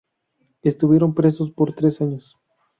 [0.63, 2.35] Estuvieron presos por tres años.